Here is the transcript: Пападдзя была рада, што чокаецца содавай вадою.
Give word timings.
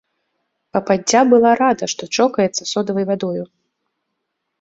Пападдзя 0.77 1.19
была 1.33 1.51
рада, 1.61 1.89
што 1.93 2.03
чокаецца 2.23 2.63
содавай 2.73 3.05
вадою. 3.11 3.43